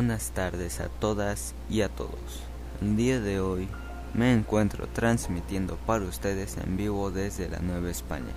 buenas 0.00 0.30
tardes 0.30 0.80
a 0.80 0.88
todas 0.88 1.54
y 1.68 1.82
a 1.82 1.90
todos. 1.90 2.42
El 2.80 2.96
día 2.96 3.20
de 3.20 3.38
hoy 3.38 3.68
me 4.14 4.32
encuentro 4.32 4.88
transmitiendo 4.88 5.76
para 5.76 6.06
ustedes 6.06 6.56
en 6.56 6.78
vivo 6.78 7.10
desde 7.10 7.50
la 7.50 7.58
Nueva 7.58 7.90
España. 7.90 8.32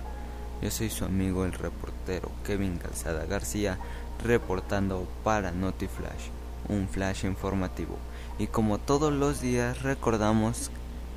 Yo 0.60 0.70
soy 0.70 0.90
su 0.90 1.06
amigo 1.06 1.46
el 1.46 1.54
reportero 1.54 2.30
Kevin 2.44 2.76
Calzada 2.76 3.24
García, 3.24 3.78
reportando 4.22 5.08
para 5.24 5.52
NotiFlash, 5.52 6.28
un 6.68 6.86
flash 6.86 7.24
informativo. 7.24 7.96
Y 8.38 8.48
como 8.48 8.76
todos 8.76 9.10
los 9.10 9.40
días 9.40 9.80
recordamos 9.80 10.70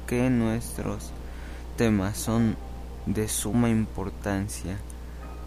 que 0.07 0.29
nuestros 0.29 1.11
temas 1.75 2.17
son 2.17 2.55
de 3.05 3.27
suma 3.27 3.67
importancia 3.67 4.77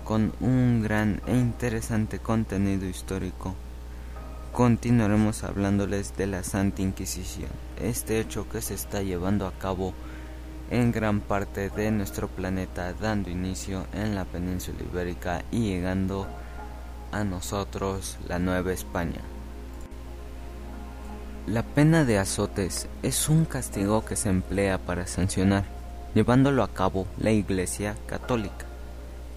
con 0.05 0.35
un 0.41 0.83
gran 0.83 1.23
e 1.27 1.35
interesante 1.39 2.19
contenido 2.19 2.85
histórico. 2.85 3.55
Continuaremos 4.53 5.45
hablándoles 5.45 6.17
de 6.17 6.27
la 6.27 6.43
Santa 6.43 6.83
Inquisición, 6.83 7.51
este 7.81 8.19
hecho 8.19 8.49
que 8.49 8.61
se 8.61 8.75
está 8.75 9.01
llevando 9.03 9.47
a 9.47 9.53
cabo 9.53 9.95
en 10.71 10.91
gran 10.91 11.21
parte 11.21 11.71
de 11.71 11.91
nuestro 11.93 12.29
planeta, 12.29 12.93
dando 12.93 13.31
inicio 13.31 13.87
en 13.93 14.15
la 14.15 14.25
península 14.25 14.79
ibérica 14.83 15.45
y 15.51 15.71
llegando 15.71 16.27
a 17.13 17.23
nosotros, 17.25 18.19
la 18.29 18.39
Nueva 18.39 18.73
España. 18.73 19.21
La 21.47 21.63
pena 21.63 22.05
de 22.05 22.19
azotes 22.19 22.89
es 23.03 23.29
un 23.29 23.45
castigo 23.45 24.05
que 24.05 24.17
se 24.17 24.31
emplea 24.31 24.79
para 24.79 25.07
sancionar, 25.07 25.65
llevándolo 26.15 26.63
a 26.63 26.73
cabo 26.73 27.07
la 27.19 27.31
Iglesia 27.31 27.97
Católica 28.07 28.67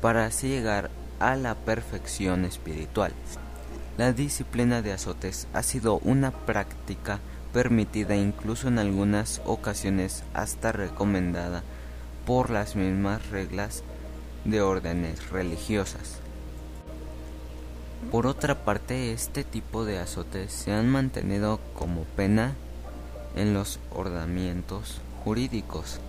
para 0.04 0.26
así 0.26 0.50
llegar 0.50 0.92
a 1.22 1.38
la 1.38 1.56
perfección 1.56 2.44
espiritual. 2.44 3.14
La 3.96 4.12
disciplina 4.12 4.82
de 4.82 4.92
azotes 4.92 5.48
ha 5.54 5.62
sido 5.62 6.00
una 6.00 6.32
práctica 6.32 7.20
permitida 7.54 8.16
incluso 8.16 8.68
en 8.68 8.80
algunas 8.80 9.40
ocasiones 9.46 10.24
hasta 10.34 10.72
recomendada 10.72 11.62
por 12.26 12.50
las 12.50 12.76
mismas 12.76 13.30
reglas 13.30 13.84
de 14.46 14.62
órdenes 14.62 15.30
religiosas. 15.30 16.18
Por 18.12 18.26
otra 18.26 18.66
parte, 18.66 19.14
este 19.14 19.44
tipo 19.44 19.86
de 19.86 20.00
azotes 20.00 20.52
se 20.52 20.74
han 20.74 20.90
mantenido 20.90 21.60
como 21.76 22.04
pena 22.04 22.56
en 23.36 23.54
los 23.54 23.80
ordenamientos 23.92 25.02
jurídicos 25.24 26.00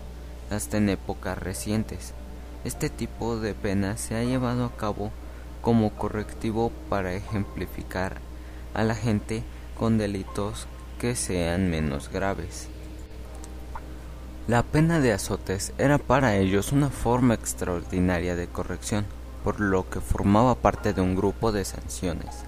hasta 0.50 0.78
en 0.78 0.88
épocas 0.88 1.36
recientes. 1.36 2.14
Este 2.64 2.88
tipo 2.88 3.36
de 3.38 3.52
pena 3.52 3.98
se 3.98 4.16
ha 4.16 4.24
llevado 4.24 4.64
a 4.64 4.76
cabo 4.76 5.12
como 5.64 5.90
correctivo 5.90 6.70
para 6.90 7.14
ejemplificar 7.14 8.18
a 8.74 8.84
la 8.84 8.94
gente 8.94 9.42
con 9.78 9.96
delitos 9.96 10.66
que 11.00 11.16
sean 11.16 11.70
menos 11.70 12.10
graves. 12.10 12.68
La 14.46 14.62
pena 14.62 15.00
de 15.00 15.12
azotes 15.12 15.72
era 15.78 15.96
para 15.96 16.36
ellos 16.36 16.70
una 16.70 16.90
forma 16.90 17.32
extraordinaria 17.32 18.36
de 18.36 18.46
corrección, 18.46 19.06
por 19.42 19.58
lo 19.58 19.88
que 19.88 20.02
formaba 20.02 20.54
parte 20.54 20.92
de 20.92 21.00
un 21.00 21.16
grupo 21.16 21.50
de 21.50 21.64
sanciones. 21.64 22.44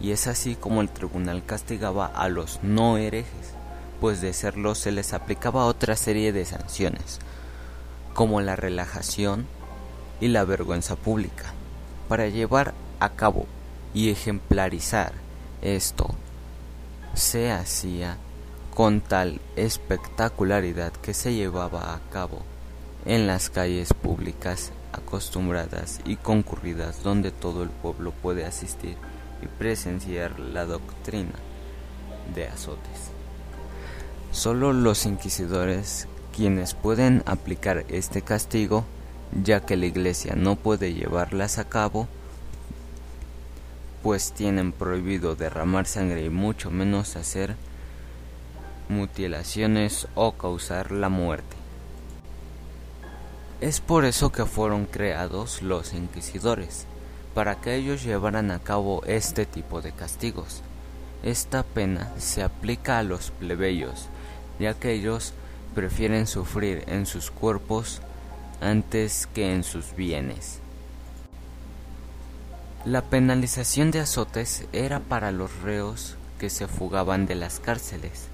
Y 0.00 0.10
es 0.10 0.26
así 0.26 0.56
como 0.56 0.80
el 0.80 0.88
tribunal 0.88 1.44
castigaba 1.44 2.06
a 2.06 2.28
los 2.28 2.58
no 2.64 2.98
herejes, 2.98 3.54
pues 4.00 4.20
de 4.20 4.32
serlo 4.32 4.74
se 4.74 4.90
les 4.90 5.12
aplicaba 5.12 5.66
otra 5.66 5.94
serie 5.94 6.32
de 6.32 6.44
sanciones, 6.44 7.20
como 8.14 8.40
la 8.40 8.56
relajación 8.56 9.46
y 10.20 10.26
la 10.26 10.44
vergüenza 10.44 10.96
pública. 10.96 11.54
Para 12.12 12.28
llevar 12.28 12.74
a 13.00 13.08
cabo 13.08 13.46
y 13.94 14.10
ejemplarizar 14.10 15.14
esto, 15.62 16.10
se 17.14 17.50
hacía 17.50 18.18
con 18.74 19.00
tal 19.00 19.40
espectacularidad 19.56 20.92
que 20.92 21.14
se 21.14 21.32
llevaba 21.32 21.94
a 21.94 22.00
cabo 22.10 22.42
en 23.06 23.26
las 23.26 23.48
calles 23.48 23.94
públicas 23.94 24.72
acostumbradas 24.92 26.00
y 26.04 26.16
concurridas 26.16 27.02
donde 27.02 27.30
todo 27.30 27.62
el 27.62 27.70
pueblo 27.70 28.12
puede 28.20 28.44
asistir 28.44 28.98
y 29.40 29.46
presenciar 29.46 30.38
la 30.38 30.66
doctrina 30.66 31.38
de 32.34 32.46
azotes. 32.46 33.10
Solo 34.32 34.74
los 34.74 35.06
inquisidores 35.06 36.08
quienes 36.36 36.74
pueden 36.74 37.22
aplicar 37.24 37.86
este 37.88 38.20
castigo, 38.20 38.84
ya 39.40 39.60
que 39.60 39.76
la 39.76 39.86
Iglesia 39.86 40.34
no 40.36 40.56
puede 40.56 40.92
llevarlas 40.92 41.58
a 41.58 41.64
cabo, 41.64 42.08
pues 44.02 44.32
tienen 44.32 44.72
prohibido 44.72 45.36
derramar 45.36 45.86
sangre 45.86 46.24
y 46.24 46.30
mucho 46.30 46.70
menos 46.70 47.16
hacer 47.16 47.56
mutilaciones 48.88 50.08
o 50.14 50.32
causar 50.32 50.92
la 50.92 51.08
muerte. 51.08 51.56
Es 53.60 53.80
por 53.80 54.04
eso 54.04 54.32
que 54.32 54.44
fueron 54.44 54.86
creados 54.86 55.62
los 55.62 55.94
inquisidores, 55.94 56.86
para 57.32 57.60
que 57.60 57.76
ellos 57.76 58.02
llevaran 58.02 58.50
a 58.50 58.58
cabo 58.58 59.02
este 59.06 59.46
tipo 59.46 59.80
de 59.80 59.92
castigos. 59.92 60.62
Esta 61.22 61.62
pena 61.62 62.12
se 62.18 62.42
aplica 62.42 62.98
a 62.98 63.04
los 63.04 63.30
plebeyos, 63.30 64.08
ya 64.58 64.74
que 64.74 64.92
ellos 64.92 65.32
prefieren 65.76 66.26
sufrir 66.26 66.84
en 66.88 67.06
sus 67.06 67.30
cuerpos 67.30 68.02
antes 68.62 69.28
que 69.34 69.52
en 69.52 69.64
sus 69.64 69.94
bienes. 69.96 70.60
La 72.84 73.02
penalización 73.02 73.90
de 73.90 74.00
azotes 74.00 74.66
era 74.72 75.00
para 75.00 75.32
los 75.32 75.60
reos 75.62 76.16
que 76.38 76.48
se 76.48 76.66
fugaban 76.68 77.26
de 77.26 77.34
las 77.34 77.60
cárceles. 77.60 78.28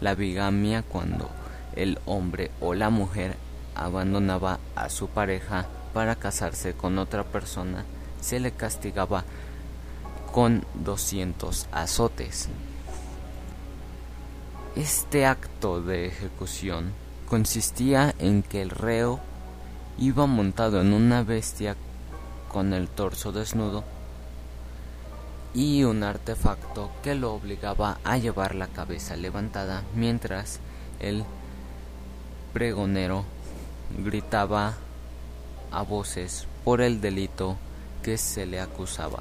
La 0.00 0.14
bigamia 0.14 0.82
cuando 0.82 1.30
el 1.76 1.98
hombre 2.06 2.50
o 2.60 2.74
la 2.74 2.90
mujer 2.90 3.36
abandonaba 3.74 4.60
a 4.76 4.88
su 4.88 5.08
pareja 5.08 5.66
para 5.92 6.16
casarse 6.16 6.74
con 6.74 6.98
otra 6.98 7.24
persona 7.24 7.84
se 8.20 8.40
le 8.40 8.52
castigaba 8.52 9.24
con 10.32 10.64
200 10.74 11.68
azotes. 11.72 12.48
Este 14.76 15.26
acto 15.26 15.82
de 15.82 16.06
ejecución 16.06 16.92
consistía 17.28 18.14
en 18.18 18.42
que 18.42 18.62
el 18.62 18.70
reo 18.70 19.20
iba 19.98 20.26
montado 20.26 20.80
en 20.80 20.92
una 20.92 21.22
bestia 21.22 21.76
con 22.48 22.72
el 22.72 22.88
torso 22.88 23.32
desnudo 23.32 23.84
y 25.54 25.84
un 25.84 26.02
artefacto 26.02 26.90
que 27.02 27.14
lo 27.14 27.32
obligaba 27.32 27.98
a 28.04 28.18
llevar 28.18 28.54
la 28.54 28.66
cabeza 28.66 29.16
levantada 29.16 29.82
mientras 29.94 30.60
el 31.00 31.24
pregonero 32.52 33.24
gritaba 33.98 34.74
a 35.70 35.82
voces 35.82 36.46
por 36.64 36.80
el 36.80 37.00
delito 37.00 37.56
que 38.02 38.18
se 38.18 38.46
le 38.46 38.60
acusaba. 38.60 39.20